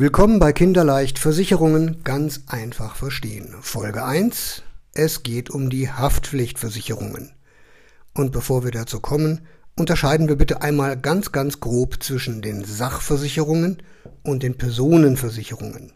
[0.00, 3.56] Willkommen bei Kinderleicht Versicherungen ganz einfach verstehen.
[3.62, 4.62] Folge 1.
[4.94, 7.32] Es geht um die Haftpflichtversicherungen.
[8.14, 9.40] Und bevor wir dazu kommen,
[9.74, 13.82] unterscheiden wir bitte einmal ganz, ganz grob zwischen den Sachversicherungen
[14.22, 15.92] und den Personenversicherungen.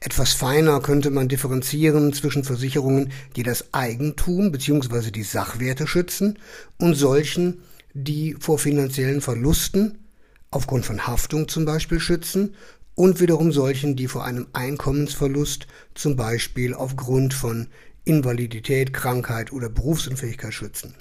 [0.00, 5.10] Etwas feiner könnte man differenzieren zwischen Versicherungen, die das Eigentum bzw.
[5.10, 6.38] die Sachwerte schützen
[6.76, 7.62] und solchen,
[7.94, 10.00] die vor finanziellen Verlusten
[10.50, 12.54] aufgrund von Haftung zum Beispiel schützen
[12.94, 17.68] und wiederum solchen, die vor einem Einkommensverlust, zum Beispiel aufgrund von
[18.04, 20.94] Invalidität, Krankheit oder Berufsunfähigkeit schützen.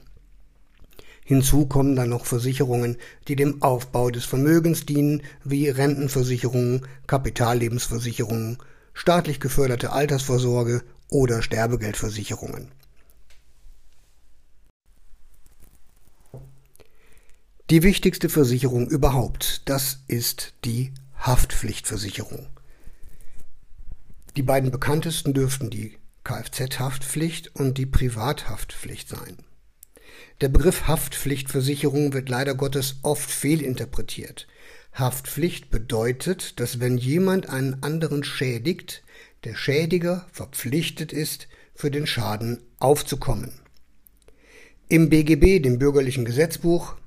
[1.26, 8.58] Hinzu kommen dann noch Versicherungen, die dem Aufbau des Vermögens dienen, wie Rentenversicherungen, Kapitallebensversicherungen,
[8.94, 12.72] staatlich geförderte Altersvorsorge oder Sterbegeldversicherungen.
[17.70, 20.92] Die wichtigste Versicherung überhaupt, das ist die
[21.24, 22.48] Haftpflichtversicherung.
[24.36, 29.38] Die beiden bekanntesten dürften die Kfz-Haftpflicht und die Privathaftpflicht sein.
[30.42, 34.48] Der Begriff Haftpflichtversicherung wird leider Gottes oft fehlinterpretiert.
[34.94, 39.02] Haftpflicht bedeutet, dass wenn jemand einen anderen schädigt,
[39.46, 43.54] der Schädiger verpflichtet ist, für den Schaden aufzukommen.
[44.90, 46.98] Im BGB, dem bürgerlichen Gesetzbuch,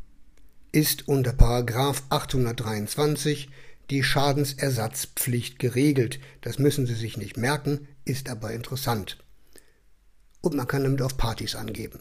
[0.73, 3.51] ist unter Paragraph 823
[3.91, 6.21] die Schadensersatzpflicht geregelt.
[6.41, 9.19] Das müssen Sie sich nicht merken, ist aber interessant.
[10.41, 12.01] Und man kann damit auf Partys angeben.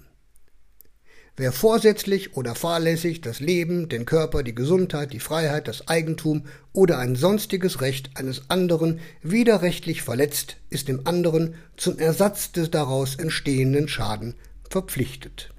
[1.38, 6.98] Wer vorsätzlich oder fahrlässig das Leben, den Körper, die Gesundheit, die Freiheit, das Eigentum oder
[6.98, 13.90] ein sonstiges Recht eines anderen widerrechtlich verletzt, ist dem anderen zum Ersatz des daraus entstehenden
[13.90, 14.36] Schaden
[14.70, 15.54] verpflichtet.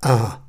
[0.00, 0.42] Aha.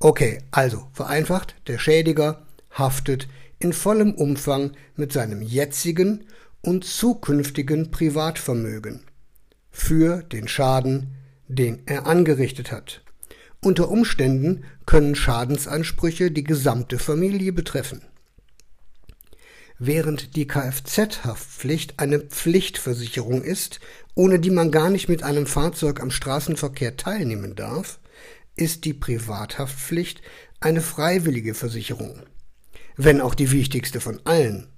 [0.00, 2.45] Okay, also vereinfacht, der Schädiger
[2.78, 3.28] haftet
[3.58, 6.24] in vollem Umfang mit seinem jetzigen
[6.60, 9.02] und zukünftigen Privatvermögen
[9.70, 11.14] für den Schaden,
[11.48, 13.02] den er angerichtet hat.
[13.62, 18.02] Unter Umständen können Schadensansprüche die gesamte Familie betreffen.
[19.78, 23.80] Während die Kfz-Haftpflicht eine Pflichtversicherung ist,
[24.14, 27.98] ohne die man gar nicht mit einem Fahrzeug am Straßenverkehr teilnehmen darf,
[28.54, 30.22] ist die Privathaftpflicht
[30.60, 32.22] eine freiwillige Versicherung
[32.96, 34.68] wenn auch die wichtigste von allen.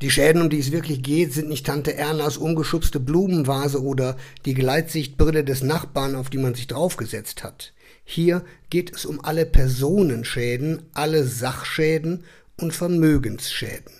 [0.00, 4.54] Die Schäden, um die es wirklich geht, sind nicht Tante Ernas umgeschubste Blumenvase oder die
[4.54, 7.72] Gleitsichtbrille des Nachbarn, auf die man sich draufgesetzt hat.
[8.04, 12.24] Hier geht es um alle Personenschäden, alle Sachschäden
[12.56, 13.92] und Vermögensschäden.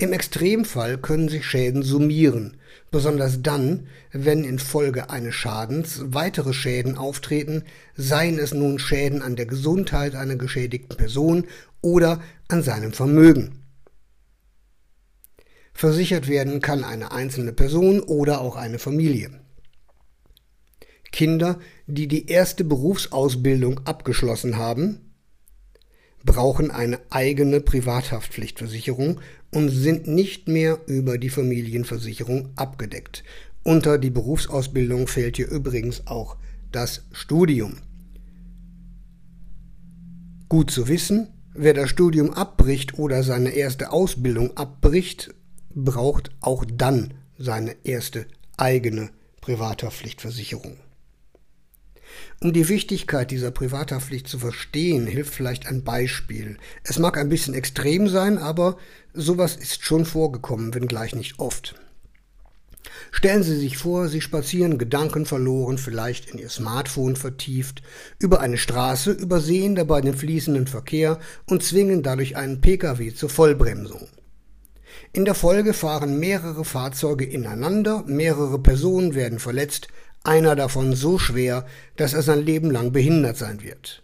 [0.00, 2.56] Im Extremfall können sich Schäden summieren,
[2.92, 7.64] besonders dann, wenn infolge eines Schadens weitere Schäden auftreten,
[7.96, 11.46] seien es nun Schäden an der Gesundheit einer geschädigten Person
[11.82, 13.64] oder an seinem Vermögen.
[15.74, 19.30] Versichert werden kann eine einzelne Person oder auch eine Familie.
[21.10, 21.58] Kinder,
[21.88, 25.07] die die erste Berufsausbildung abgeschlossen haben,
[26.28, 33.24] brauchen eine eigene Privathaftpflichtversicherung und sind nicht mehr über die Familienversicherung abgedeckt.
[33.64, 36.36] Unter die Berufsausbildung fällt hier übrigens auch
[36.70, 37.78] das Studium.
[40.48, 41.28] Gut zu wissen,
[41.60, 45.34] Wer das Studium abbricht oder seine erste Ausbildung abbricht,
[45.74, 49.10] braucht auch dann seine erste eigene
[49.40, 50.76] Privathaftpflichtversicherung.
[52.40, 56.56] Um die Wichtigkeit dieser Privathaftpflicht zu verstehen, hilft vielleicht ein Beispiel.
[56.84, 58.78] Es mag ein bisschen extrem sein, aber
[59.12, 61.74] sowas ist schon vorgekommen, wenngleich nicht oft.
[63.10, 67.82] Stellen Sie sich vor, Sie spazieren gedankenverloren, vielleicht in Ihr Smartphone vertieft,
[68.18, 74.08] über eine Straße, übersehen dabei den fließenden Verkehr und zwingen dadurch einen Pkw zur Vollbremsung.
[75.12, 79.88] In der Folge fahren mehrere Fahrzeuge ineinander, mehrere Personen werden verletzt,
[80.24, 81.66] einer davon so schwer,
[81.96, 84.02] dass er sein Leben lang behindert sein wird.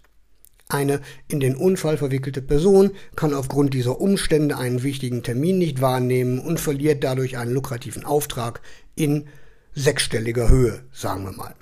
[0.68, 6.38] Eine in den Unfall verwickelte Person kann aufgrund dieser Umstände einen wichtigen Termin nicht wahrnehmen
[6.38, 8.62] und verliert dadurch einen lukrativen Auftrag
[8.94, 9.28] in
[9.74, 11.54] sechsstelliger Höhe, sagen wir mal.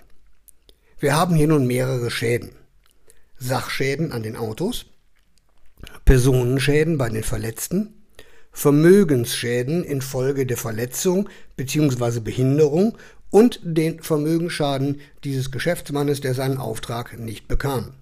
[0.99, 2.53] Wir haben hier nun mehrere Schäden.
[3.39, 4.87] Sachschäden an den Autos,
[6.05, 8.05] Personenschäden bei den Verletzten,
[8.53, 12.21] Vermögensschäden infolge der Verletzung bzw.
[12.21, 12.97] Behinderung
[13.33, 17.95] und den Vermögensschaden dieses Geschäftsmannes, der seinen Auftrag nicht bekam.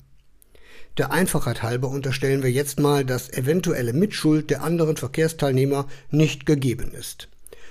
[0.98, 6.90] Der Einfachheit halber unterstellen wir jetzt mal, dass eventuelle Mitschuld der anderen Verkehrsteilnehmer nicht gegeben
[6.92, 7.28] ist.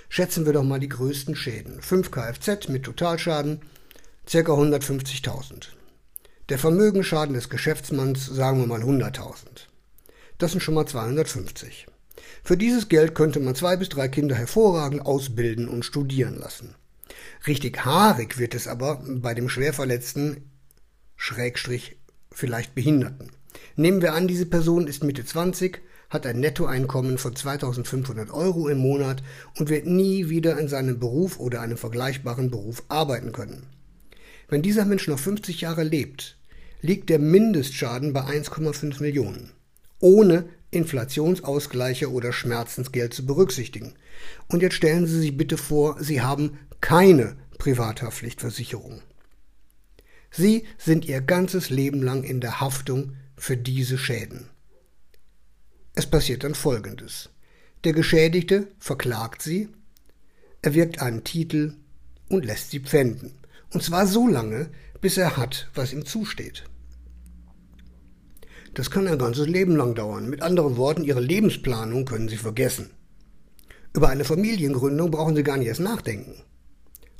[0.07, 1.81] Schätzen wir doch mal die größten Schäden.
[1.81, 3.59] 5 Kfz mit Totalschaden
[4.25, 4.37] ca.
[4.39, 5.67] 150.000.
[6.47, 9.67] Der Vermögensschaden des Geschäftsmanns sagen wir mal 100.000.
[10.37, 11.87] Das sind schon mal 250.
[12.41, 16.75] Für dieses Geld könnte man zwei bis drei Kinder hervorragend ausbilden und studieren lassen.
[17.47, 20.49] Richtig haarig wird es aber bei dem Schwerverletzten,
[21.15, 21.97] Schrägstrich,
[22.31, 23.31] vielleicht Behinderten.
[23.75, 28.79] Nehmen wir an, diese Person ist Mitte 20, hat ein Nettoeinkommen von 2500 Euro im
[28.79, 29.23] Monat
[29.57, 33.67] und wird nie wieder in seinem Beruf oder einem vergleichbaren Beruf arbeiten können.
[34.47, 36.37] Wenn dieser Mensch noch 50 Jahre lebt,
[36.81, 39.51] liegt der Mindestschaden bei 1,5 Millionen,
[39.99, 43.93] ohne Inflationsausgleiche oder Schmerzensgeld zu berücksichtigen.
[44.47, 49.01] Und jetzt stellen Sie sich bitte vor, Sie haben keine Privathaftpflichtversicherung.
[50.31, 54.49] Sie sind Ihr ganzes Leben lang in der Haftung für diese Schäden.
[55.95, 57.29] Es passiert dann Folgendes.
[57.83, 59.69] Der Geschädigte verklagt Sie,
[60.61, 61.75] erwirkt einen Titel
[62.29, 63.33] und lässt sie pfänden.
[63.71, 64.69] Und zwar so lange,
[65.01, 66.63] bis er hat, was ihm zusteht.
[68.73, 70.29] Das kann ein ganzes Leben lang dauern.
[70.29, 72.91] Mit anderen Worten, Ihre Lebensplanung können Sie vergessen.
[73.93, 76.35] Über eine Familiengründung brauchen Sie gar nicht erst nachdenken.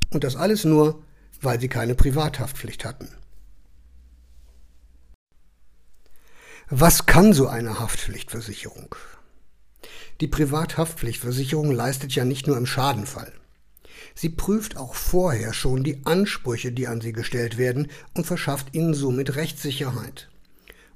[0.09, 1.03] Und das alles nur,
[1.41, 3.09] weil Sie keine Privathaftpflicht hatten.
[6.69, 8.95] Was kann so eine Haftpflichtversicherung?
[10.21, 13.31] Die Privathaftpflichtversicherung leistet ja nicht nur im Schadenfall.
[14.13, 18.93] Sie prüft auch vorher schon die Ansprüche, die an sie gestellt werden und verschafft ihnen
[18.93, 20.29] somit Rechtssicherheit.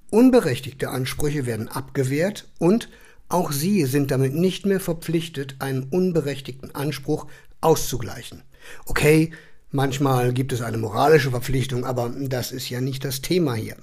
[0.09, 2.89] Unberechtigte Ansprüche werden abgewehrt und
[3.29, 7.25] auch Sie sind damit nicht mehr verpflichtet, einen unberechtigten Anspruch
[7.61, 8.43] auszugleichen.
[8.85, 9.31] Okay,
[9.71, 13.77] manchmal gibt es eine moralische Verpflichtung, aber das ist ja nicht das Thema hier.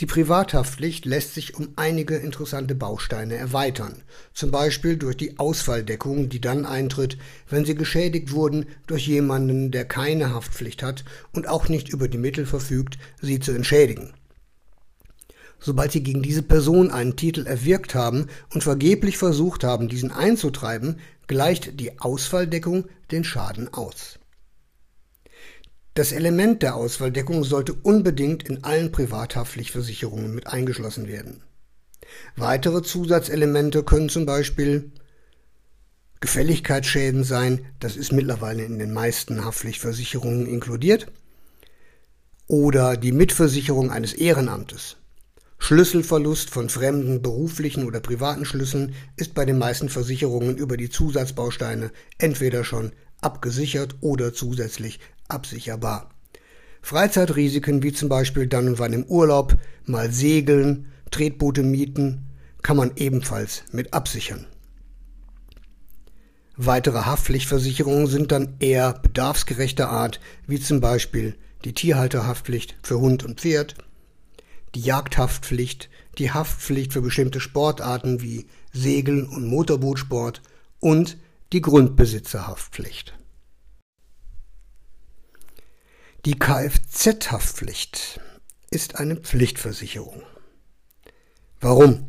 [0.00, 4.02] Die Privathaftpflicht lässt sich um einige interessante Bausteine erweitern,
[4.32, 7.18] zum Beispiel durch die Ausfalldeckung, die dann eintritt,
[7.50, 12.16] wenn Sie geschädigt wurden durch jemanden, der keine Haftpflicht hat und auch nicht über die
[12.16, 14.14] Mittel verfügt, Sie zu entschädigen.
[15.60, 20.98] Sobald Sie gegen diese Person einen Titel erwirkt haben und vergeblich versucht haben, diesen einzutreiben,
[21.26, 24.18] gleicht die Ausfalldeckung den Schaden aus.
[25.94, 31.42] Das Element der Ausfalldeckung sollte unbedingt in allen Privathaftpflichtversicherungen mit eingeschlossen werden.
[32.36, 34.92] Weitere Zusatzelemente können zum Beispiel
[36.20, 41.06] Gefälligkeitsschäden sein, das ist mittlerweile in den meisten Haftpflichtversicherungen inkludiert,
[42.46, 44.96] oder die Mitversicherung eines Ehrenamtes.
[45.62, 51.92] Schlüsselverlust von fremden beruflichen oder privaten Schlüsseln ist bei den meisten Versicherungen über die Zusatzbausteine
[52.18, 54.98] entweder schon abgesichert oder zusätzlich
[55.28, 56.10] absicherbar.
[56.82, 62.26] Freizeitrisiken wie zum Beispiel dann und wann im Urlaub, mal segeln, Tretboote mieten,
[62.62, 64.46] kann man ebenfalls mit absichern.
[66.56, 73.40] Weitere Haftpflichtversicherungen sind dann eher bedarfsgerechter Art, wie zum Beispiel die Tierhalterhaftpflicht für Hund und
[73.40, 73.76] Pferd,
[74.74, 75.88] die Jagdhaftpflicht,
[76.18, 80.42] die Haftpflicht für bestimmte Sportarten wie Segeln und Motorbootsport
[80.78, 81.16] und
[81.52, 83.14] die Grundbesitzerhaftpflicht.
[86.26, 88.20] Die Kfz-Haftpflicht
[88.70, 90.22] ist eine Pflichtversicherung.
[91.60, 92.08] Warum?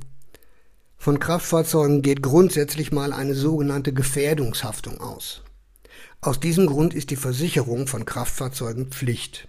[0.98, 5.42] Von Kraftfahrzeugen geht grundsätzlich mal eine sogenannte Gefährdungshaftung aus.
[6.20, 9.48] Aus diesem Grund ist die Versicherung von Kraftfahrzeugen Pflicht.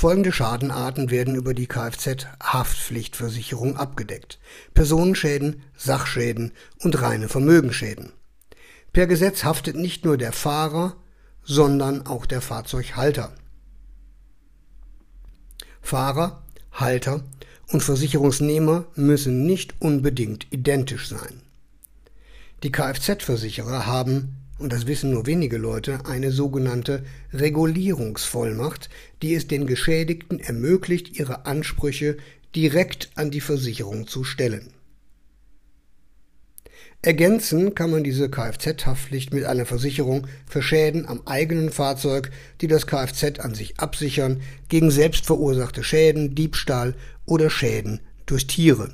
[0.00, 4.38] Folgende Schadenarten werden über die Kfz-Haftpflichtversicherung abgedeckt.
[4.72, 8.12] Personenschäden, Sachschäden und reine Vermögensschäden.
[8.94, 10.96] Per Gesetz haftet nicht nur der Fahrer,
[11.42, 13.34] sondern auch der Fahrzeughalter.
[15.82, 17.22] Fahrer, Halter
[17.68, 21.42] und Versicherungsnehmer müssen nicht unbedingt identisch sein.
[22.62, 27.02] Die Kfz-Versicherer haben, und das wissen nur wenige Leute, eine sogenannte
[27.32, 28.90] Regulierungsvollmacht,
[29.22, 32.18] die es den Geschädigten ermöglicht, ihre Ansprüche
[32.54, 34.72] direkt an die Versicherung zu stellen.
[37.02, 42.86] Ergänzen kann man diese Kfz-Haftpflicht mit einer Versicherung für Schäden am eigenen Fahrzeug, die das
[42.86, 48.92] Kfz an sich absichern, gegen selbst verursachte Schäden, Diebstahl oder Schäden durch Tiere.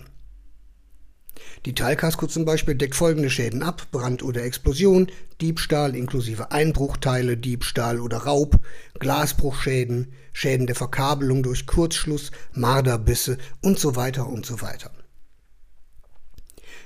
[1.66, 8.00] Die Teilkasko zum Beispiel deckt folgende Schäden ab: Brand oder Explosion, Diebstahl inklusive Einbruchteile, Diebstahl
[8.00, 8.60] oder Raub,
[9.00, 14.92] Glasbruchschäden, Schäden der Verkabelung durch Kurzschluss, Marderbisse und so weiter und so weiter.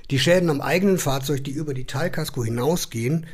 [0.09, 3.27] Die Schäden am eigenen Fahrzeug, die über die Teilkasko hinausgehen,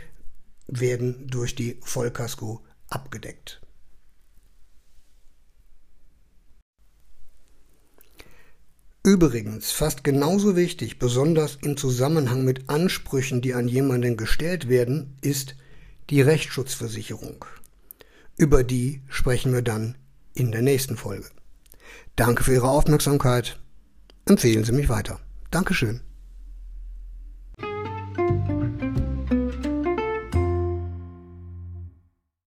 [0.68, 3.62] werden durch die Vollkasko abgedeckt.
[9.08, 15.56] Übrigens, fast genauso wichtig, besonders im Zusammenhang mit Ansprüchen, die an jemanden gestellt werden, ist
[16.10, 17.46] die Rechtsschutzversicherung.
[18.36, 19.96] Über die sprechen wir dann
[20.34, 21.30] in der nächsten Folge.
[22.18, 23.58] Danke für Ihre Aufmerksamkeit
[24.26, 25.22] empfehlen Sie mich weiter.
[25.52, 26.02] Dankeschön.